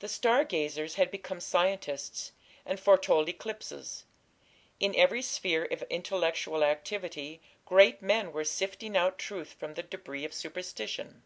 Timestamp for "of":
5.64-5.80, 10.26-10.34